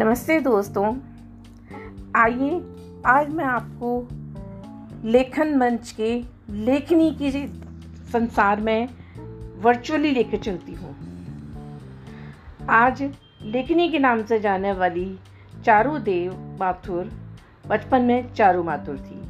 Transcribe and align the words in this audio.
नमस्ते 0.00 0.40
दोस्तों। 0.40 0.96
आइए, 2.16 2.62
आज 3.06 3.30
मैं 3.30 3.44
आपको 3.44 4.08
लेखन 5.08 5.54
मंच 5.56 5.90
के 5.90 6.24
लेखनी 6.50 7.14
की 7.14 7.30
संसार 8.12 8.60
में 8.60 8.88
वर्चुअली 9.60 10.10
लेकर 10.10 10.36
चलती 10.36 10.72
हूँ। 10.74 10.96
आज 12.70 13.02
लेखनी 13.42 13.88
के 13.88 13.98
नाम 13.98 14.24
से 14.24 14.40
जाने 14.40 14.72
वाली 14.72 15.18
चारू 15.64 15.98
देव 15.98 16.56
माथुर, 16.60 17.10
बचपन 17.66 18.02
में 18.02 18.34
चारू 18.34 18.62
माथुर 18.62 18.96
थी। 18.96 19.20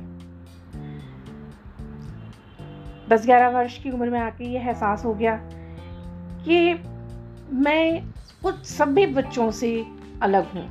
दस 3.08 3.26
ग्यारह 3.26 3.48
वर्ष 3.48 3.82
की 3.82 3.90
उम्र 3.90 4.10
में 4.10 4.20
आके 4.20 4.44
ये 4.44 4.58
एहसास 4.58 5.04
हो 5.04 5.14
गया 5.14 5.40
कि 6.48 6.74
मैं 7.52 8.12
कुछ 8.42 8.54
सभी 8.54 9.06
बच्चों 9.06 9.50
से 9.50 9.99
अलग 10.22 10.52
हूँ। 10.54 10.68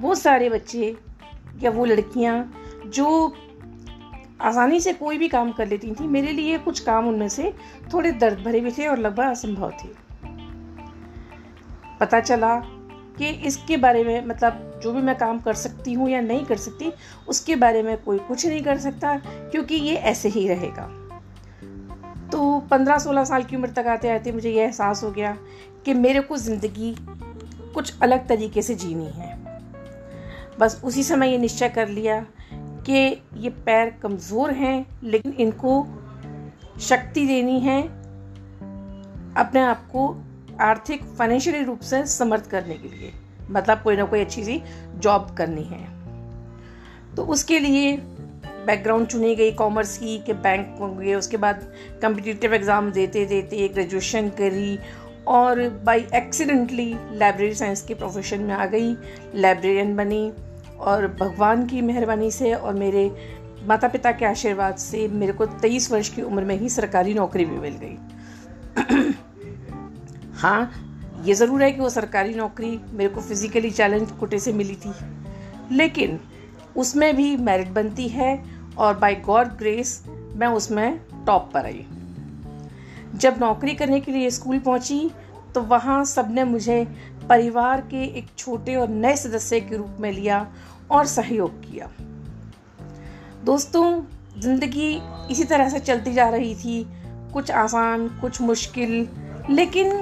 वो 0.00 0.14
सारे 0.14 0.48
बच्चे 0.50 0.94
या 1.62 1.70
वो 1.70 1.84
लड़कियाँ 1.84 2.52
जो 2.86 3.34
आसानी 4.40 4.80
से 4.80 4.92
कोई 4.92 5.18
भी 5.18 5.28
काम 5.28 5.52
कर 5.52 5.66
लेती 5.68 5.90
थी, 5.90 6.06
मेरे 6.06 6.32
लिए 6.32 6.58
कुछ 6.58 6.80
काम 6.80 7.08
उनमें 7.08 7.28
से 7.28 7.52
थोड़े 7.92 8.12
दर्द 8.12 8.38
भरे 8.38 8.60
भी 8.60 8.70
थे 8.70 8.86
और 8.86 8.98
लगभग 8.98 9.24
असंभव 9.24 9.70
थे। 9.84 9.88
पता 12.00 12.20
चला 12.20 12.56
कि 13.18 13.28
इसके 13.46 13.76
बारे 13.76 14.04
में 14.04 14.26
मतलब 14.26 14.80
जो 14.82 14.92
भी 14.92 15.02
मैं 15.02 15.16
काम 15.18 15.38
कर 15.40 15.54
सकती 15.54 15.92
हूँ 15.92 16.08
या 16.10 16.20
नहीं 16.20 16.44
कर 16.44 16.56
सकती, 16.56 16.92
उसके 17.28 17.56
बारे 17.56 17.82
में 17.82 17.96
कोई 17.96 18.18
कुछ 18.18 18.46
नहीं 18.46 18.62
कर 18.62 18.78
सकता, 18.78 19.16
क्योंकि 19.50 19.74
ये 19.74 19.94
ऐसे 19.94 20.28
ही 20.28 20.46
रहेगा। 20.48 20.82
तो 22.32 22.58
पंद्रह 22.60 22.98
सोलह 22.98 23.24
साल 23.24 23.42
की 23.42 23.56
उम्र 23.56 23.70
तक 23.70 23.86
आते 23.86 24.10
आते 24.10 24.32
मुझे 24.32 24.50
यह 24.50 24.62
एहसास 24.62 25.02
हो 25.04 25.10
गया 25.10 25.36
कि 25.84 25.94
मेरे 25.94 26.20
को 26.20 26.36
ज़िंदगी 26.36 26.96
कुछ 27.76 28.00
अलग 28.02 28.26
तरीके 28.28 28.62
से 28.62 28.74
जीनी 28.74 29.10
है। 29.14 29.34
बस 30.58 30.80
उसी 30.84 31.02
समय 31.02 31.30
ये 31.30 31.38
निश्चय 31.38 31.68
कर 31.68 31.88
लिया 31.88 32.20
कि 32.86 33.22
ये 33.36 33.50
पैर 33.66 33.90
कमज़ोर 34.02 34.50
हैं, 34.50 34.86
लेकिन 35.02 35.32
इनको 35.32 35.82
शक्ति 36.80 37.26
देनी 37.26 37.58
है, 37.60 37.82
अपने 39.36 39.60
आप 39.60 39.86
को 39.86 40.08
आर्थिक 40.60 41.02
फाइनेंशियली 41.18 41.62
रूप 41.64 41.80
से 41.80 42.04
समर्थ 42.06 42.50
करने 42.50 42.74
के 42.74 42.88
लिए। 42.88 43.12
मतलब 43.50 43.82
कोई 43.82 43.96
ना 43.96 44.04
कोई 44.04 44.20
अच्छी 44.20 44.44
सी 44.44 44.62
जॉब 44.98 45.34
करनी 45.38 45.62
है। 45.62 45.84
तो 47.16 47.24
उसके 47.24 47.58
लिए 47.58 47.96
बैकग्राउंड 48.66 49.06
चुनी 49.06 49.34
गई 49.36 49.52
कॉमर्स 49.52 49.96
की, 49.98 50.18
कि 50.18 50.32
बैंक 50.32 50.80
उसके 51.18 51.36
बाद 51.36 51.60
कम्पिटिटिव 52.02 52.54
एग्ज़ाम 52.54 52.90
देते 52.92 53.24
देते 53.26 53.68
ग्रेजुएशन 53.68 54.28
करी 54.38 54.78
और 55.26 55.68
बाई 55.84 56.06
एक्सीडेंटली 56.14 56.96
लाइब्रेरी 57.12 57.54
साइंस 57.54 57.82
के 57.82 57.94
प्रोफेशन 57.94 58.40
में 58.40 58.54
आ 58.54 58.66
गई 58.66 58.94
लाइब्रेरियन 59.34 59.96
बनी 59.96 60.32
और 60.78 61.06
भगवान 61.20 61.66
की 61.66 61.80
मेहरबानी 61.80 62.30
से 62.30 62.54
और 62.54 62.74
मेरे 62.74 63.10
माता 63.66 63.88
पिता 63.88 64.12
के 64.12 64.24
आशीर्वाद 64.24 64.76
से 64.76 65.08
मेरे 65.08 65.32
को 65.32 65.46
तेईस 65.46 65.92
वर्ष 65.92 66.08
की 66.08 66.22
उम्र 66.22 66.44
में 66.44 66.56
ही 66.56 66.68
सरकारी 66.68 67.14
नौकरी 67.14 67.44
भी 67.44 67.58
मिल 67.58 67.74
गई। 67.82 67.96
हाँ 70.34 70.70
ये 71.24 71.34
ज़रूर 71.34 71.62
है 71.62 71.72
कि 71.72 71.80
वो 71.80 71.90
सरकारी 71.90 72.34
नौकरी 72.34 72.80
मेरे 72.92 73.10
को 73.10 73.20
फिज़िकली 73.20 73.70
चैलेंज 73.70 74.10
कोटे 74.10 74.38
से 74.38 74.52
मिली 74.52 74.74
थी। 74.74 74.92
लेकिन 75.72 76.20
उसमें 76.76 77.16
भी 77.16 77.36
मेरिट 77.36 77.68
बनती 77.68 78.08
है 78.08 78.44
और 78.78 78.98
बाय 78.98 79.14
गॉड 79.14 79.46
ग्रेस 79.46 80.02
मैं 80.36 80.48
उसमें 80.48 81.00
टॉप 81.26 81.50
पर 81.54 81.64
आई। 81.64 81.86
जब 83.16 83.36
नौकरी 83.40 83.74
करने 83.74 84.00
के 84.00 84.12
लिए 84.12 84.30
स्कूल 84.30 84.58
पहुँची 84.58 85.10
तो 85.54 85.60
वहाँ 85.64 86.04
सबने 86.04 86.44
मुझे 86.44 86.84
परिवार 87.28 87.80
के 87.90 88.02
एक 88.18 88.26
छोटे 88.38 88.74
और 88.76 88.88
नए 88.88 89.16
सदस्य 89.16 89.60
के 89.60 89.76
रूप 89.76 89.96
में 90.00 90.10
लिया 90.12 90.46
और 90.90 91.06
सहयोग 91.06 91.60
किया। 91.62 91.88
दोस्तों, 93.44 94.02
ज़िंदगी 94.40 94.90
इसी 95.30 95.44
तरह 95.44 95.68
से 95.68 95.78
चलती 95.80 96.12
जा 96.12 96.28
रही 96.28 96.54
थी। 96.54 96.84
कुछ 97.32 97.50
आसान, 97.52 98.08
कुछ 98.20 98.40
मुश्किल, 98.40 99.08
लेकिन 99.50 99.92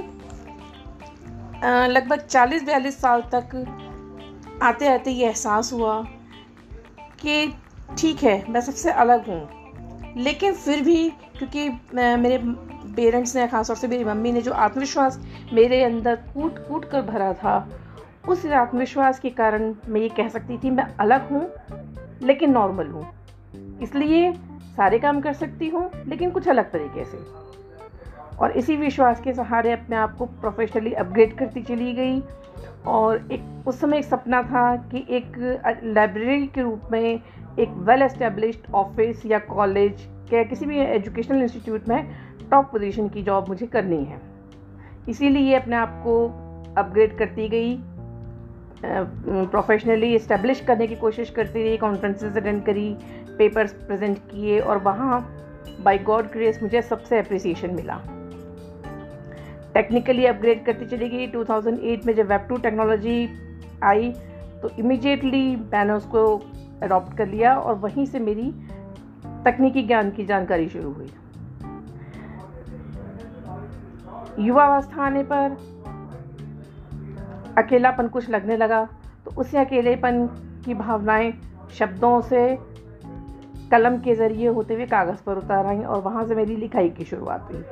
लगभग 1.89 2.27
40-42 2.27 3.01
साल 3.01 3.23
तक 3.35 4.61
आते 4.63 4.89
आते 4.89 5.11
ये 5.11 5.27
एहसास 5.27 5.73
हुआ 5.73 6.01
कि 7.21 7.47
ठीक 7.99 8.23
है, 8.23 8.45
मैं 8.51 8.61
सबसे 8.61 8.91
अलग 8.93 9.29
हूँ। 9.29 10.15
लेकिन 10.17 10.53
फिर 10.55 10.83
भी, 10.83 11.09
क्योंकि 11.39 11.69
मेरे 11.95 12.39
पेरेंट्स 12.97 13.37
ने 13.37 13.49
खासतौर 13.49 13.77
से 13.77 13.89
मेरी 13.89 14.05
मम्मी 14.05 14.33
ने 14.33 14.43
जो 14.43 14.53
आत्मविश्वास 14.53 15.21
मेरे 15.53 15.83
अंदर 15.83 16.17
कूट 16.17 16.59
कूट 16.59 16.85
कर 16.85 17.03
भरा 17.03 17.33
था, 17.33 17.69
उस 18.29 18.47
आत्मविश्वास 18.47 19.21
के 19.21 19.31
कारण 19.31 19.75
मैं 19.89 20.01
ये 20.01 20.09
कह 20.09 20.29
सकती 20.29 20.59
थी, 20.59 20.71
मैं 20.71 20.87
अलग 21.01 21.29
हूँ, 21.31 21.51
लेकिन 22.23 22.51
नॉर्मल 22.51 22.87
हूँ। 22.87 23.07
इसलिए 23.83 24.33
सारे 24.77 24.99
काम 24.99 25.21
कर 25.21 25.33
सकती 25.33 25.69
हूँ, 25.69 25.91
लेकिन 26.07 26.31
कुछ 26.31 26.49
अलग 26.49 26.71
तरीके 26.71 27.05
से। 27.05 27.19
और 28.37 28.51
इसी 28.51 28.77
विश्वास 28.77 29.21
के 29.21 29.33
सहारे 29.33 29.73
अपने 29.73 29.97
आप 29.97 30.17
को 30.17 30.27
प्रोफेशनली 30.27 30.93
अपग्रेड 30.93 31.39
करती 31.39 31.63
चली 31.63 31.93
गई। 31.93 32.23
और 32.87 33.29
एक, 33.33 33.65
उस 33.67 33.81
समय 33.81 33.99
एक 33.99 34.05
सपना 34.05 34.43
था 34.43 34.77
कि 34.77 35.07
एक 35.11 35.37
लाइब्रेरी 35.85 36.47
के 36.47 36.63
रूप 36.63 36.83
में 36.93 37.21
एक 37.59 37.69
वेल 37.71 38.03
एस्टेब्लिश्ड 38.03 38.75
ऑफ़िस 38.75 39.27
या 39.27 39.39
कॉलेज 39.39 40.09
या 40.33 40.43
किसी 40.43 40.67
भी 40.67 40.79
एजुकेशनल 40.79 41.43
इंस्टीट्यूट 41.43 41.89
में 41.89 42.24
टॉप 42.51 42.71
पोजीशन 42.73 43.09
की 43.09 43.23
जॉब 43.23 43.49
मुझे 43.49 43.67
करनी 43.67 44.05
है। 44.05 44.21
इसीलिए 45.09 45.55
अपने 45.55 45.77
आप 45.77 46.01
को 46.05 46.25
अपग्रेड 46.79 47.17
करती 47.19 47.49
गई 47.49 47.77
प्रोफेशनली 48.85 50.15
इस्टेब्लिश 50.15 50.61
करने 50.61 50.87
की 50.87 50.97
कोशिश 50.97 51.31
करती 51.31 51.63
रही 51.63 51.77
कॉन्फ्रेंसेज 51.77 52.37
अटेंड 52.37 52.65
करी 52.65 52.97
पेपर्स 53.39 53.73
प्रेजेंट 53.73 54.19
किए 54.31 54.59
और 54.61 54.79
वहाँ 54.79 55.21
बाय 55.81 55.99
गॉड 55.99 56.27
ग्रेस 56.27 56.63
मुझे 56.63 56.83
सबसे 56.83 57.19
अप्रिसिएशन 57.19 57.75
मिला। 57.75 58.01
टेक्निकली 59.75 60.27
अपग्रेड 60.27 60.65
करती 60.65 60.87
चली 60.87 61.09
गई 61.09 61.27
2008 61.27 62.07
में 62.07 62.15
जब 62.15 62.27
वेब 62.27 62.47
टू 62.49 62.57
टेक्नोलॉजी 62.57 63.29
आई 63.83 64.13
तो 64.63 64.71
इमिजिएटली 64.79 65.45
मैंने 65.57 65.93
उसको 65.93 66.27
अडॉप्ट 66.83 67.17
कर 67.17 67.29
लिया 67.29 67.55
और 67.57 67.75
वहीं 67.79 68.07
से 68.07 68.19
मेरी 68.21 68.51
तकनीकी 69.45 69.83
ज्ञान 69.83 70.11
की 70.11 70.25
जानकारी 70.25 70.69
शुरू 70.69 70.93
हुई। 70.93 71.11
युवावस्था 74.39 75.03
आने 75.03 75.23
पर। 75.23 75.57
अकेलापन 77.59 78.09
कुछ 78.09 78.31
लगने 78.31 78.57
लगा 78.57 78.89
तो 79.25 79.31
उसी 79.41 79.57
अकेलेपन 79.57 80.27
की 80.65 80.75
भावनाएँ 80.75 81.33
शब्दों 81.73 82.21
से 82.21 82.59
कलम 83.71 83.99
के 83.99 84.15
ज़रिए 84.15 84.49
होते 84.49 84.75
हुए 84.75 84.87
कागज़ 84.87 85.23
पर 85.23 85.37
उतार 85.39 85.67
आई 85.67 85.79
और 85.79 86.01
वहाँ 86.03 86.25
से 86.25 86.35
मेरी 86.35 86.57
लिखाई 86.57 86.89
की 86.89 87.05
शुरुआत 87.05 87.49
हुई। 87.53 87.63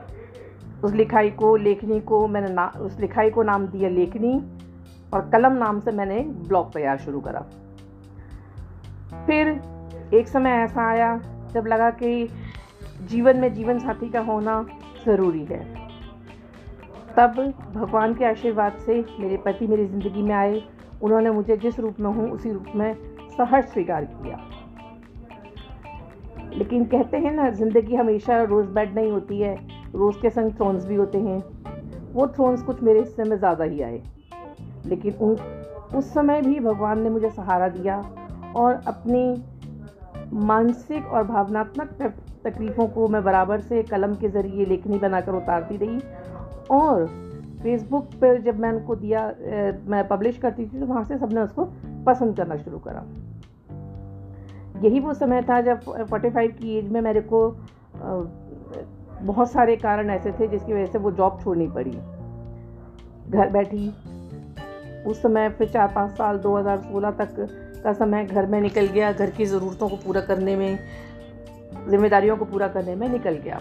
उस 0.85 0.93
लिखाई 0.93 1.31
को, 1.31 1.57
लेखनी 1.57 2.01
को 2.01 2.29
मैंने 2.29 2.53
ना, 2.53 2.67
उस 2.81 3.01
लिखाई 3.01 3.31
को 3.31 3.43
नाम 3.43 3.67
दिया 3.67 3.89
लेखनी 3.89 4.35
और 5.15 5.31
कलम 5.31 5.53
नाम 5.53 5.81
से 5.81 5.93
मैंने 5.93 6.21
ब्लॉग 6.21 6.73
तैयार 6.73 6.99
शुरू 6.99 7.21
करा। 7.21 7.41
फिर 9.27 9.49
एक 10.15 10.29
समय 10.29 10.51
ऐसा 10.51 10.89
आया 10.91 11.17
जब 11.53 11.67
लगा 11.67 11.91
कि 11.91 12.29
जीवन 13.03 13.37
में 13.37 13.55
जीवन 13.55 13.79
साथी 13.79 14.09
का 14.09 14.21
होना 14.21 14.67
ज़रूरी 15.07 15.45
है। 15.45 15.82
तब 17.17 17.35
भगवान 17.75 18.15
के 18.15 18.25
आशीर्वाद 18.25 18.77
से 18.87 18.95
मेरे 19.21 19.37
पति 19.37 19.67
मेरी 19.67 19.87
ज़िंदगी 19.87 20.23
में 20.23 20.35
आए। 20.35 20.63
उन्होंने 21.03 21.31
मुझे 21.31 21.57
जिस 21.57 21.81
रूप 21.81 22.01
में 22.01 22.11
हूँ, 22.11 22.31
उसी 22.31 22.53
रूप 22.53 22.67
में 22.75 22.95
सहर्ष 23.31 23.65
स्वीकार 23.65 24.05
किया। 24.05 24.37
लेकिन 26.57 26.85
कहते 26.85 27.17
हैं 27.17 27.33
ना, 27.33 27.51
ज़िंदगी 27.51 27.95
हमेशा 27.95 28.43
रोज़ 28.43 28.67
बेड 28.67 28.95
नहीं 28.95 29.11
होती 29.11 29.41
है, 29.41 29.55
रोज़ 29.95 30.17
के 30.23 30.31
संग 30.31 30.53
थ्रोन्स 30.53 30.85
भी 30.85 30.95
होते 30.95 31.19
हैं। 31.19 31.43
वो 32.13 32.27
थ्रोन्स 32.27 32.63
कुछ 32.63 32.83
मेरे 32.83 33.01
हिस्से 33.01 33.25
में 33.25 33.37
ज़्यादा 33.37 33.65
ही 33.65 33.83
आए। 33.83 34.03
लेकिन 34.87 35.13
उन, 35.13 35.37
उस 35.95 36.15
समय 36.15 36.43
भी 36.43 36.61
भगवान 36.61 37.03
ने 37.03 37.11
मुझे 37.11 37.31
सहारा 37.31 37.69
दिया 37.69 37.97
और 38.57 38.81
अपनी 38.87 39.45
मानसिक 40.33 41.07
और 41.07 41.25
भावनात्मक 41.25 41.89
तकलीफ़ों 42.45 42.87
को 42.87 43.09
मैं 43.09 43.25
बराबर 43.25 43.61
से 43.61 43.83
कलम 43.83 44.15
के 44.15 44.29
ज़रिए 44.29 44.65
लेखनी 44.67 44.99
बनाकर 44.99 45.33
उतारती 45.33 45.77
रही 45.77 45.99
और 46.71 47.07
फेसबुक 47.63 48.05
पर 48.21 48.41
जब 48.43 48.59
मैं 48.61 48.73
उनको 48.73 48.95
दिया 48.97 49.29
ए, 49.29 49.81
मैं 49.87 50.07
पब्लिश 50.09 50.39
करती 50.39 50.67
थी 50.67 50.81
तो 50.81 50.87
वहाँ 50.87 51.05
से 51.05 51.19
सबने 51.19 51.41
उसको 51.41 51.65
पसंद 52.07 52.37
करना 52.37 52.57
शुरू 52.57 52.79
करा। 52.79 53.05
यही 54.85 55.01
वो 55.01 55.15
समय 55.15 55.43
था 55.43 55.61
जब 55.61 55.81
45 56.11 56.53
की 56.53 56.79
एज 56.79 56.89
में 56.89 57.01
मेरे 57.01 57.21
को 57.21 57.49
बहुत 59.23 59.51
सारे 59.51 59.77
कारण 59.77 60.11
ऐसे 60.11 60.33
थे 60.33 60.49
जिसकी 60.49 60.73
वजह 60.73 60.87
से 60.87 60.99
वो 60.99 61.11
जॉब 61.13 61.39
छोड़नी 61.43 61.67
पड़ी। 61.69 61.91
घर 63.31 63.51
बैठी 63.51 63.89
उस 65.07 65.23
समय 65.23 65.49
फिर 65.49 65.69
चार 65.69 65.93
पाँच 65.95 66.11
साल 66.11 66.39
2016 66.39 67.11
तक 67.11 67.35
का 67.85 67.93
समय 67.93 68.25
घर 68.25 68.47
में 68.47 68.61
निकल 68.61 68.87
गया 68.87 69.13
घर 69.13 69.31
की 69.31 69.45
ज़रूरतों 69.47 69.89
को 69.89 69.97
पूरा 69.97 70.21
करने 70.21 70.57
में 70.57 70.79
जिम्मेदारियों 71.91 72.37
को 72.37 72.45
पूरा 72.45 72.69
करने 72.69 72.95
में 72.95 73.09
निकल 73.09 73.35
गया। 73.35 73.61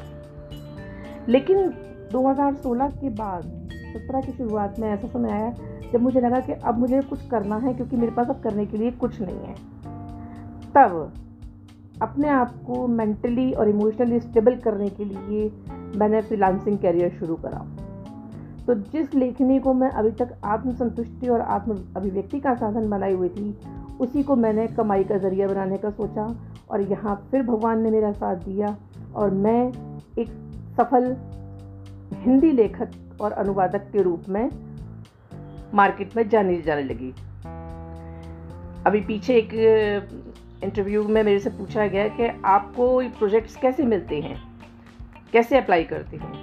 लेकिन 1.29 1.73
2016 2.11 2.89
के 2.89 3.09
बाद, 3.09 3.43
सत्रह 3.71 4.21
की 4.21 4.31
शुरुआत 4.31 4.79
में 4.79 4.89
ऐसा 4.89 5.07
समय 5.07 5.31
आया 5.31 5.53
जब 5.93 6.01
मुझे 6.01 6.21
लगा 6.21 6.39
कि 6.39 6.51
अब 6.51 6.77
मुझे 6.77 7.01
कुछ 7.01 7.27
करना 7.27 7.57
है 7.57 7.73
क्योंकि 7.73 7.95
मेरे 7.95 8.11
पास 8.11 8.27
अब 8.27 8.39
करने 8.39 8.65
के 8.65 8.77
लिए 8.77 8.91
कुछ 8.91 9.21
नहीं 9.21 9.37
है। 9.37 9.55
तब 10.75 11.13
अपने 12.01 12.27
आप 12.27 12.53
को 12.67 12.87
मेंटली 12.87 13.51
और 13.51 13.69
इमोशनली 13.69 14.19
स्टेबल 14.19 14.55
करने 14.55 14.89
के 14.89 15.05
लिए 15.05 15.51
मैंने 15.95 16.21
फ्रीलांसिंग 16.21 16.77
करियर 16.77 17.09
शुरू 17.09 17.35
करा। 17.35 17.65
तो 18.67 18.73
जिस 18.73 19.15
लेखनी 19.15 19.59
को 19.59 19.73
मैं 19.73 19.89
अभी 19.89 20.11
तक 20.11 20.33
आत्मसंतुष्टि 20.43 21.27
और 21.27 21.41
आत्म 21.41 21.79
अभिव्यक्ति 21.95 22.39
का 22.39 22.53
साधन 22.55 22.89
बनाई 22.89 23.13
हुई 23.13 23.29
थी, 23.29 23.57
उसी 24.01 24.23
को 24.23 24.35
मैंने 24.35 24.67
कमाई 24.67 25.03
का 25.03 25.17
ज़रिया 25.17 25.47
बनाने 25.47 25.77
का 25.77 25.89
सोचा 25.89 26.35
और 26.71 26.81
यहाँ 26.81 27.27
फिर 27.31 27.43
भगवान 27.43 27.81
ने 27.81 27.91
मेरा 27.91 28.11
साथ 28.11 28.35
दिया 28.35 28.75
और 29.15 29.31
मैं 29.31 29.67
एक 30.19 30.27
सफल 30.77 31.15
हिंदी 32.21 32.51
लेखक 32.51 32.91
और 33.21 33.31
अनुवादक 33.31 33.79
के 33.79 34.01
रूप 34.01 34.23
में 34.29 34.49
मार्केट 35.73 36.15
में 36.15 36.29
जानी 36.29 36.61
जाने 36.61 36.83
लगी। 36.83 37.13
अभी 38.85 39.01
पीछे 39.01 39.35
एक 39.35 39.49
इंटरव्यू 40.63 41.07
में 41.07 41.23
मेरे 41.23 41.39
से 41.39 41.49
पूछा 41.49 41.87
गया 41.87 42.07
कि 42.07 42.41
आपको 42.45 43.01
प्रोजेक्ट्स 43.09 43.55
कैसे 43.55 43.83
मिलते 43.83 44.21
हैं? 44.21 44.43
कैसे 45.33 45.57
अप्लाई 45.57 45.83
करते 45.83 46.17
हैं? 46.17 46.33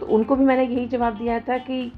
तो 0.00 0.06
उनको 0.06 0.36
भी 0.36 0.44
मैंने 0.44 0.64
यही 0.64 0.86
जवाब 0.86 1.14
दिया 1.14 1.40
था 1.40 1.58
कि 1.58 1.92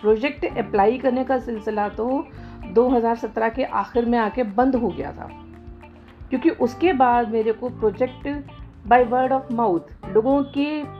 प्रोजेक्ट 0.00 0.58
अप्लाई 0.58 0.98
करने 0.98 1.24
का 1.24 1.38
सिलसिला 1.38 1.88
तो 1.88 2.26
2017 2.72 3.48
के 3.48 3.64
आखिर 3.64 4.04
में 4.04 4.18
आके 4.18 4.42
बंद 4.42 4.76
हो 4.76 4.88
गया 4.88 5.12
था। 5.12 5.30
क्योंकि 6.28 6.50
उसके 6.50 6.92
बाद 6.92 7.28
मेरे 7.28 7.52
को 7.52 7.68
project 7.68 8.44
by 8.86 9.04
word 9.04 9.32
of 9.32 9.52
mouth 9.52 9.80
लोगों 10.12 10.42
की 10.42 10.96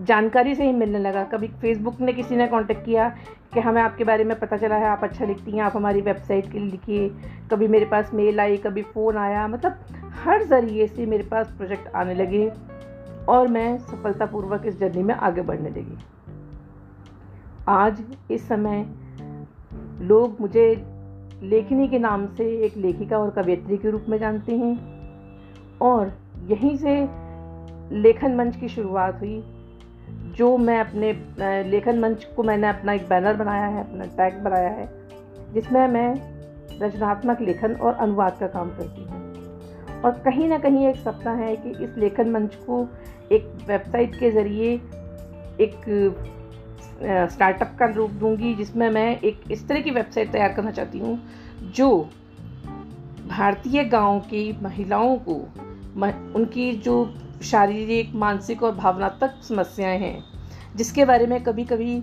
जानकारी 0.00 0.54
से 0.54 0.64
ही 0.64 0.72
मिलने 0.72 0.98
लगा। 0.98 1.24
कभी 1.24 1.48
फेसबुक 1.48 2.00
ने 2.00 2.12
किसी 2.12 2.36
ने 2.36 2.46
कांटेक्ट 2.46 2.84
किया 2.84 3.08
कि 3.54 3.60
हमें 3.60 3.82
आपके 3.82 4.04
बारे 4.04 4.24
में 4.24 4.38
पता 4.38 4.56
चला 4.56 4.76
है, 4.76 4.84
आप 4.84 5.04
अच्छा 5.04 5.24
लिखती 5.24 5.50
हैं, 5.50 5.62
आप 5.62 5.76
हमारी 5.76 6.00
वेबसाइट 6.00 6.50
के 6.52 6.58
लिए 6.58 6.70
लिखिए। 6.70 7.08
कभी 7.50 7.68
मेरे 7.68 7.84
पास 7.84 8.10
मेल 8.14 8.40
आई, 8.40 8.56
कभी 8.56 8.82
फ़ोन 8.82 9.16
आया 9.16 9.48
मतलब 9.48 9.78
हर 10.24 10.44
ज़रिए 10.44 10.86
से 10.86 11.06
मेरे 11.06 11.24
पास 11.24 11.52
प्रोजेक्ट 11.56 11.88
आने 11.88 12.14
लगे 12.14 12.52
और 13.28 13.48
मैं 13.48 13.78
सफलतापूर्वक 13.78 14.66
इस 14.66 14.78
जर्नी 14.80 15.02
में 15.02 15.14
आगे 15.14 15.42
बढ़ने 15.42 15.70
लगी। 15.70 15.98
आज 17.68 18.02
इस 18.30 18.48
समय 18.48 18.86
लोग 20.00 20.40
मुझे 20.40 20.66
लेखनी 21.42 21.88
के 21.88 21.98
नाम 21.98 22.26
से 22.26 22.44
एक 22.64 22.76
लेखिका 22.76 23.18
और 23.18 23.30
कवियत्री 23.30 23.76
के 23.76 23.90
रूप 23.90 24.04
में 24.08 24.18
जानते 24.18 24.56
हैं 24.56 25.78
और 25.82 26.12
यहीं 26.46 26.76
से 26.76 27.00
लेखन 27.92 28.34
मंच 28.34 28.56
की 28.56 28.68
शुरुआत 28.68 29.20
हुई। 29.20 29.42
जो 30.40 30.56
मैं 30.58 30.78
अपने 30.80 31.12
लेखन 31.70 31.98
मंच 32.00 32.24
को 32.36 32.42
मैंने 32.42 32.68
अपना 32.68 32.92
एक 32.92 33.08
बैनर 33.08 33.34
बनाया 33.36 33.66
है, 33.66 33.80
अपना 33.80 34.04
टैग 34.04 34.42
बनाया 34.42 34.68
है, 34.70 34.88
जिसमें 35.54 35.86
मैं 35.88 36.78
रचनात्मक 36.82 37.40
लेखन 37.40 37.74
और 37.74 37.94
अनुवाद 37.94 38.36
का 38.38 38.46
काम 38.46 38.70
करती 38.70 39.02
हूँ। 39.02 39.18
और 40.00 40.10
कहीं 40.24 40.48
ना 40.48 40.58
कहीं 40.58 40.86
एक 40.88 40.96
सपना 40.96 41.32
है 41.34 41.54
कि 41.56 41.70
इस 41.84 41.96
लेखन 41.98 42.30
मंच 42.30 42.54
को 42.54 42.86
एक 43.32 43.52
वेबसाइट 43.68 44.14
के 44.14 44.30
ज़रिए 44.30 44.72
एक 45.60 45.80
स्टार्टअप 47.32 47.76
का 47.78 47.86
रूप 47.86 48.10
दूँगी, 48.10 48.54
जिसमें 48.54 48.88
मैं 48.90 49.20
एक 49.20 49.40
इस 49.50 49.66
तरह 49.68 49.80
की 49.80 49.90
वेबसाइट 49.90 50.32
तैयार 50.32 50.52
करना 50.52 50.70
चाहती 50.70 50.98
हूँ, 50.98 51.18
जो 51.74 52.08
भारतीय 53.28 53.84
गाँव 53.84 54.20
की 54.20 54.52
महिलाओं 54.62 55.16
को 55.18 55.34
उनकी 56.34 56.72
जो 56.78 57.14
शारीरिक, 57.42 58.14
मानसिक 58.14 58.62
और 58.62 58.74
भावनात्मक 58.74 59.40
समस्याएँ 59.42 59.98
हैं 59.98 60.29
जिसके 60.76 61.04
बारे 61.04 61.26
में 61.26 61.42
कभी 61.42 61.64
कभी 61.64 62.02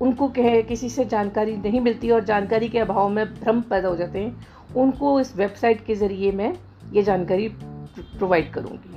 उनको 0.00 0.28
कहे, 0.28 0.62
किसी 0.62 0.88
से 0.88 1.04
जानकारी 1.04 1.56
नहीं 1.56 1.80
मिलती 1.80 2.10
और 2.10 2.24
जानकारी 2.24 2.68
के 2.68 2.78
अभाव 2.78 3.08
में 3.08 3.24
भ्रम 3.34 3.60
पैदा 3.60 3.88
हो 3.88 3.96
जाते 3.96 4.18
हैं, 4.18 4.46
उनको 4.76 5.20
इस 5.20 5.36
वेबसाइट 5.36 5.84
के 5.86 5.94
ज़रिए 5.94 6.32
मैं 6.32 6.52
ये 6.92 7.02
जानकारी 7.02 7.48
प्रोवाइड 7.48 8.52
करूँगी। 8.52 8.92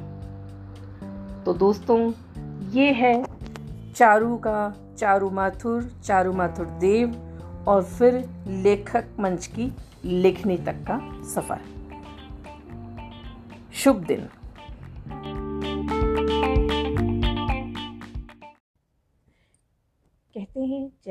तो 1.43 1.53
दोस्तों, 1.53 1.99
ये 2.71 2.91
है 2.91 3.23
चारू 3.95 4.35
का 4.37 4.75
चारू 4.97 5.29
माथुर 5.29 5.91
चारू 6.03 6.33
माथुर 6.33 6.65
देव 6.65 7.15
और 7.67 7.83
फिर 7.83 8.13
लेखक 8.47 9.05
मंच 9.19 9.45
की 9.47 9.71
लेखनी 10.05 10.57
तक 10.57 10.83
का 10.89 10.99
सफ़र। 11.23 11.59
शुभ 13.73 13.95
दिन। 13.95 14.27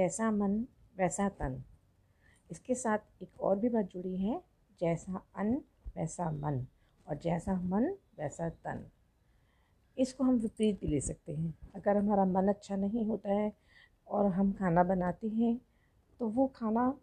जैसा 0.06 0.30
मन, 0.30 0.52
वैसा 0.96 1.28
तन। 1.28 1.62
इसके 2.50 2.74
साथ 2.74 3.22
एक 3.22 3.40
और 3.40 3.58
भी 3.58 3.68
बात 3.68 3.84
जुड़ी 3.84 4.16
है, 4.16 4.42
जैसा 4.80 5.22
अन्न, 5.36 5.54
वैसा 5.96 6.30
मन, 6.30 6.66
और 7.06 7.16
जैसा 7.16 7.54
मन, 7.60 7.86
वैसा 8.18 8.48
तन। 8.48 8.84
इसको 9.98 10.24
हम 10.24 10.34
विपरीत 10.34 10.80
भी 10.80 10.86
ले 10.86 11.00
सकते 11.00 11.32
हैं। 11.32 11.58
अगर 11.74 11.96
हमारा 11.96 12.24
मन 12.24 12.48
अच्छा 12.48 12.76
नहीं 12.76 13.04
होता 13.04 13.32
है 13.32 13.52
और 14.08 14.26
हम 14.26 14.52
खाना 14.52 14.84
बनाते 14.84 15.28
हैं 15.28 15.60
तो 16.20 16.28
वो 16.28 16.46
खाना, 16.46 16.98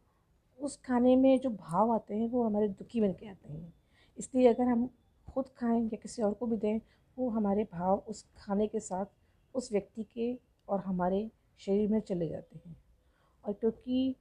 उस 0.59 0.77
खाने 0.77 1.15
में 1.15 1.39
जो 1.39 1.49
भाव 1.49 1.91
आते 1.91 2.15
हैं, 2.15 2.29
वो 2.29 2.43
हमारे 2.43 2.67
दुखी 2.69 3.01
बन 3.01 3.13
के 3.13 3.27
आते 3.27 3.53
हैं। 3.53 3.73
इसलिए 4.17 4.47
अगर 4.47 4.63
हम 4.63 4.89
खुद 5.33 5.49
खाएँ 5.49 5.83
या 5.83 5.97
किसी 5.97 6.21
और 6.21 6.33
को 6.33 6.45
भी 6.45 6.57
दें, 6.57 6.79
वो 7.17 7.29
हमारे 7.29 7.67
भाव 7.73 8.03
उस 8.07 8.25
खाने 8.37 8.67
के 8.67 8.79
साथ, 8.79 9.05
उस 9.55 9.71
व्यक्ति 9.71 10.03
के 10.03 10.39
और 10.69 10.79
हमारे 10.79 11.29
शरीर 11.57 11.89
में 11.89 11.99
चले 11.99 12.29
जाते 12.29 12.59
हैं। 12.65 12.82
और 13.45 13.53
क्योंकि 13.53 14.15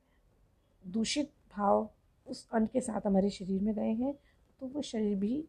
दूषित 0.85 1.31
भाव 1.57 1.89
उस 2.27 2.47
अन्न 2.55 2.67
के 2.67 2.81
साथ 2.81 3.07
हमारे 3.07 3.31
शरीर 3.31 3.61
में 3.63 3.75
गए 3.75 3.93
हैं 3.95 4.15
तो 4.61 4.67
वो 4.67 4.83
शरीर 4.83 5.17
भी 5.19 5.45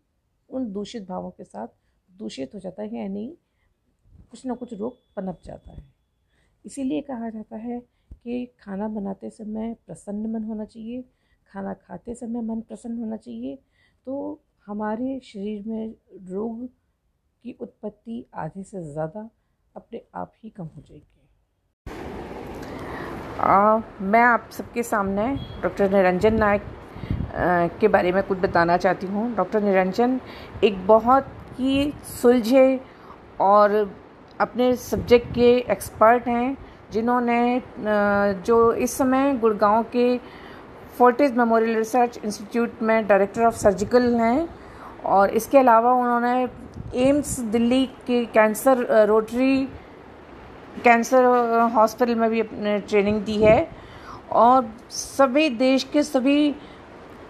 उन 0.49 0.71
दूषित 0.73 1.07
भावों 1.07 1.29
के 1.31 1.43
साथ 1.43 1.67
दूषित 2.09 2.53
हो 2.53 2.59
जाता 2.59 2.81
है, 2.83 2.95
यानी 2.95 3.27
कुछ 4.31 4.45
ना 4.45 4.53
कुछ 4.53 4.73
रोग 4.73 4.97
पनप 5.15 5.39
जाता 5.43 5.71
है। 5.71 5.83
इसीलिए 6.65 7.01
कहा 7.01 7.29
जाता 7.29 7.57
है 7.57 7.79
कि 8.23 8.45
खाना 8.59 8.87
बनाते 8.89 9.29
समय 9.29 9.73
प्रसन्न 9.87 10.31
मन 10.31 10.43
होना 10.43 10.65
चाहिए, 10.65 11.01
खाना 11.49 11.73
खाते 11.75 12.15
समय 12.15 12.41
मन 12.43 12.61
प्रसन्न 12.61 12.97
होना 12.97 13.17
चाहिए 13.17 13.55
तो 14.07 14.39
हमारे 14.67 15.19
शरीर 15.23 15.63
में 15.67 15.95
रोग 16.29 16.65
की 17.45 17.55
उत्पत्ति 17.61 18.25
आधे 18.35 18.63
से 18.63 18.83
ज़्यादा 18.83 19.29
अपने 19.75 20.01
आप 20.15 20.33
ही 20.43 20.49
कम 20.49 20.65
हो 20.65 20.81
जाएगी। 20.81 21.12
आ, 23.39 23.79
मैं 24.01 24.21
आप 24.21 24.49
सबके 24.51 24.83
सामने 24.83 25.27
डॉक्टर 25.61 25.89
निरंजन 25.91 26.33
नायक 26.39 26.63
के 27.79 27.87
बारे 27.87 28.11
में 28.11 28.21
कुछ 28.23 28.37
बताना 28.39 28.77
चाहती 28.77 29.07
हूँ। 29.07 29.33
डॉक्टर 29.35 29.61
निरंजन 29.63 30.19
एक 30.63 30.85
बहुत 30.87 31.27
ही 31.59 31.91
सुलझे 32.21 32.79
और 33.41 33.71
अपने 34.39 34.75
सब्जेक्ट 34.75 35.33
के 35.35 35.51
एक्सपर्ट 35.71 36.27
हैं 36.27 36.57
जिन्होंने 36.93 37.61
जो 38.45 38.71
इस 38.73 38.97
समय 38.97 39.33
गुड़गांव 39.41 39.83
के 39.93 40.17
फोर्टिस 40.97 41.31
मेमोरियल 41.37 41.75
रिसर्च 41.77 42.19
इंस्टीट्यूट 42.25 42.81
में 42.83 43.07
डायरेक्टर 43.07 43.45
ऑफ़ 43.45 43.55
सर्जिकल 43.57 44.13
हैं 44.15 44.47
और 45.13 45.29
इसके 45.39 45.57
अलावा 45.57 45.93
उन्होंने 45.93 46.47
एम्स 47.07 47.39
दिल्ली 47.51 47.85
के 48.07 48.23
कैंसर 48.33 48.85
रोटरी 49.07 49.67
कैंसर 50.83 51.25
हॉस्पिटल 51.73 52.15
में 52.15 52.29
भी 52.29 52.39
अपने 52.39 52.79
ट्रेनिंग 52.81 53.21
दी 53.23 53.37
है। 53.37 53.67
और 54.33 54.69
सभी 54.91 55.49
देश 55.51 55.83
के 55.93 56.03
सभी, 56.03 56.51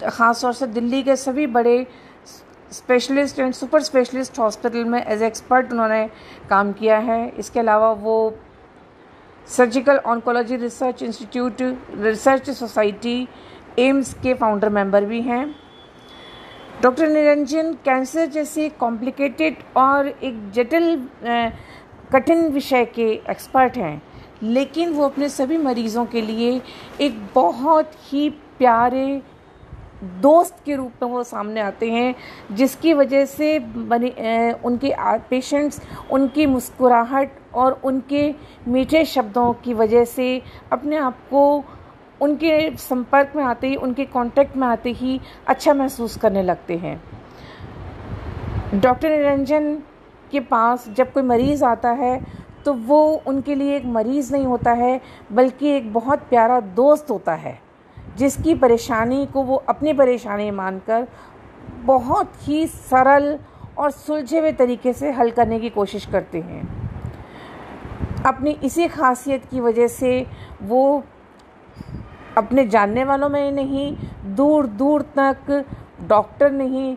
ख़ास 0.03 0.41
तौर 0.41 0.53
से 0.53 0.67
दिल्ली 0.69 1.01
के 1.03 1.15
सभी 1.15 1.47
बड़े 1.50 1.85
specialist 2.71 3.39
and 3.39 3.53
super 3.53 3.81
specialist 3.83 4.39
hospital 4.39 4.85
में 4.85 5.01
एज 5.01 5.23
एक्सपर्ट 5.23 5.71
उन्होंने 5.71 6.07
काम 6.50 6.71
किया 6.73 6.97
है। 7.00 7.27
इसके 7.29 7.59
अलावा 7.59 7.91
वो 7.93 8.15
surgical 9.47 9.97
oncology 9.97 10.55
research 10.57 11.03
institute 11.03 11.62
research 12.00 12.50
society 12.50 13.27
AIIMS 13.79 14.13
के 14.13 14.33
फाउंडर 14.33 14.69
मेंबर 14.69 15.05
भी 15.05 15.21
हैं। 15.21 15.43
डॉक्टर 16.81 17.07
निरंजन 17.09 17.73
कैंसर 17.85 18.25
जैसे 18.27 18.69
कॉम्प्लिकेटेड 18.79 19.57
और 19.77 20.07
एक 20.07 20.51
जटिल 20.51 21.07
कठिन 22.13 22.48
विषय 22.50 22.86
के 22.86 23.12
एक्सपर्ट 23.29 23.77
हैं, 23.77 24.01
लेकिन 24.43 24.89
वो 24.89 25.05
अपने 25.05 25.29
सभी 25.29 25.58
मरीज़ों 25.58 26.05
के 26.05 26.22
लिए 26.22 26.62
एक 27.01 27.22
बहुत 27.36 27.91
ही 28.08 28.29
प्यारे 28.58 29.22
दोस्त 30.22 30.55
के 30.65 30.75
रूप 30.75 31.03
में 31.03 31.10
वो 31.10 31.24
सामने 31.24 31.62
आते 31.62 31.89
हैं, 31.91 32.15
जिसकी 32.51 32.93
वजह 32.93 33.25
से 33.25 33.60
बने 33.60 34.51
उनके 34.65 34.93
पेशेंट्स 35.29 35.82
उनकी 36.12 36.46
मुस्कुराहट 36.46 37.32
और 37.53 37.79
उनके 37.84 38.34
मीठे 38.67 39.03
शब्दों 39.05 39.53
की 39.63 39.74
वजह 39.74 40.05
से 40.05 40.41
अपने 40.72 40.98
आप 40.98 41.17
को 41.29 41.63
उनके 42.22 42.75
संपर्क 42.77 43.32
में 43.36 43.43
आते 43.43 43.67
ही, 43.67 43.75
उनके 43.75 44.05
कांटेक्ट 44.05 44.58
में 44.58 44.67
आते 44.67 44.91
ही 44.91 45.20
अच्छा 45.48 45.74
महसूस 45.74 46.17
करने 46.17 46.43
लगते 46.43 46.77
हैं। 46.77 47.01
डॉक्टर 48.74 49.10
निरंजन 49.10 49.77
के 50.33 50.39
पास 50.41 50.87
जब 50.89 51.11
कोई 51.13 51.23
मरीज़ 51.23 51.63
आता 51.65 51.89
है 51.93 52.19
तो 52.65 52.73
वो 52.73 53.03
उनके 53.27 53.55
लिए 53.55 53.75
एक 53.77 53.85
मरीज़ 53.87 54.31
नहीं 54.33 54.45
होता 54.45 54.71
है, 54.71 54.99
बल्कि 55.31 55.69
एक 55.69 55.91
बहुत 55.93 56.19
प्यारा 56.29 56.59
दोस्त 56.59 57.09
होता 57.11 57.33
है, 57.35 57.59
जिसकी 58.17 58.55
परेशानी 58.55 59.25
को 59.25 59.43
वो 59.43 59.55
अपनी 59.69 59.93
परेशानी 59.93 60.49
मानकर 60.51 61.07
बहुत 61.85 62.31
ही 62.41 62.65
सरल 62.67 63.37
और 63.77 63.91
सुलझे 63.91 64.39
हुए 64.39 64.51
तरीके 64.53 64.93
से 64.93 65.11
हल 65.11 65.31
करने 65.31 65.59
की 65.59 65.69
कोशिश 65.69 66.05
करते 66.05 66.41
हैं। 66.41 66.61
अपनी 68.25 68.51
इसी 68.63 68.87
खासियत 68.87 69.45
की 69.45 69.59
वजह 69.59 69.87
से 69.89 70.25
वो 70.63 71.03
अपने 72.37 72.65
जानने 72.67 73.03
वालों 73.03 73.29
में 73.29 73.51
नहीं 73.51 73.95
दूर 74.35 74.67
दूर 74.67 75.01
तक 75.17 75.65
डॉक्टर 76.07 76.51
नहीं 76.51 76.95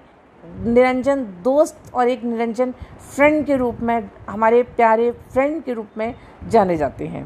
निरंजन 0.57 1.23
दोस्त 1.45 1.91
और 1.95 2.09
एक 2.09 2.25
निरंजन 2.25 2.73
फ्रेंड 3.15 3.45
के 3.47 3.57
रूप 3.57 3.81
में, 3.81 4.11
हमारे 4.29 4.63
प्यारे 4.63 5.11
फ्रेंड 5.33 5.63
के 5.65 5.73
रूप 5.73 5.99
में 5.99 6.15
जाने 6.49 6.77
जाते 6.77 7.07
हैं। 7.07 7.25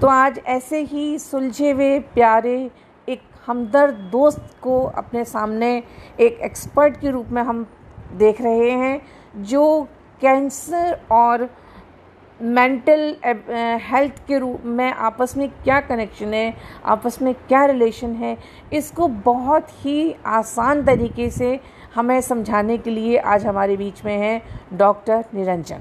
तो 0.00 0.08
आज 0.08 0.38
ऐसे 0.38 0.80
ही 0.82 1.18
सुलझे 1.18 1.70
हुए 1.72 1.98
प्यारे 2.14 2.70
एक 3.08 3.22
हमदर्द 3.46 3.94
दोस्त 4.12 4.56
को 4.62 4.82
अपने 4.82 5.24
सामने 5.24 5.76
एक 6.20 6.38
एक्सपर्ट 6.42 7.00
के 7.00 7.10
रूप 7.10 7.28
में 7.28 7.42
हम 7.42 7.66
देख 8.14 8.40
रहे 8.40 8.70
हैं, 8.70 9.00
जो 9.36 9.82
कैंसर 10.22 11.00
और 11.12 11.48
मेंटल 12.40 13.14
हेल्थ 13.82 14.26
के 14.28 14.38
रूप 14.38 14.62
में 14.66 14.90
आपस 14.90 15.36
में 15.36 15.48
क्या 15.54 15.80
कनेक्शन 15.80 16.34
है, 16.34 16.54
आपस 16.84 17.20
में 17.22 17.34
क्या 17.34 17.64
रिलेशन 17.64 18.14
है, 18.14 18.36
इसको 18.72 19.08
बहुत 19.08 19.68
ही 19.84 20.14
आसान 20.26 20.84
तरीके 20.84 21.28
से 21.30 21.58
हमें 21.94 22.20
समझाने 22.20 22.76
के 22.78 22.90
लिए 22.90 23.16
आज 23.18 23.46
हमारे 23.46 23.76
बीच 23.76 24.04
में 24.04 24.16
हैं 24.18 24.42
डॉक्टर 24.78 25.24
निरंजन। 25.34 25.80